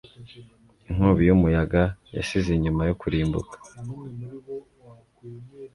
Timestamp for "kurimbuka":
3.01-3.55